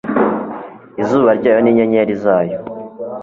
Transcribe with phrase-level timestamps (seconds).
[1.01, 2.57] Izuba ryayo ninyenyeri zayo